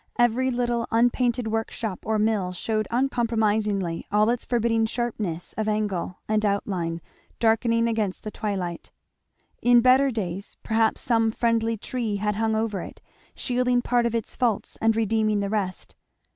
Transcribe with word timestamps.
Every 0.17 0.49
little 0.49 0.87
unpainted 0.89 1.49
workshop 1.49 2.07
or 2.07 2.17
mill 2.17 2.53
shewed 2.53 2.87
uncompromisingly 2.89 4.07
all 4.11 4.31
its 4.31 4.45
forbidding 4.45 4.87
sharpness 4.87 5.53
of 5.59 5.67
angle 5.67 6.17
and 6.27 6.43
outline 6.43 7.01
darkening 7.37 7.87
against 7.87 8.23
the 8.23 8.31
twilight. 8.31 8.89
In 9.61 9.79
better 9.79 10.09
days 10.09 10.57
perhaps 10.63 11.01
some 11.01 11.29
friendly 11.29 11.77
tree 11.77 12.15
had 12.15 12.33
hung 12.33 12.55
over 12.55 12.81
it, 12.81 12.99
shielding 13.35 13.83
part 13.83 14.07
of 14.07 14.15
its 14.15 14.35
faults 14.35 14.75
and 14.81 14.95
redeeming 14.95 15.39
the 15.39 15.49
rest. 15.49 15.93